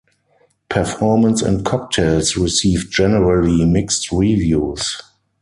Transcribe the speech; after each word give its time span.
"Performance 0.67 1.43
and 1.43 1.63
Cocktails" 1.63 2.35
received 2.35 2.91
generally 2.91 3.65
mixed 3.65 4.11
reviews. 4.11 4.99